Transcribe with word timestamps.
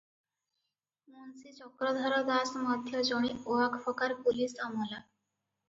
ମୁନସି 1.15 1.53
ଚକ୍ରଧର 1.57 2.23
ଦାସ 2.31 2.63
ମଧ୍ୟ 2.63 3.05
ଜଣେ 3.13 3.33
ଓଆକଫକାର 3.59 4.21
ପୁଲିସ 4.27 4.61
ଅମଲା। 4.69 5.07